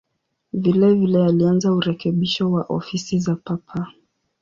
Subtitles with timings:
[0.53, 3.91] Vilevile alianza urekebisho wa ofisi za Papa.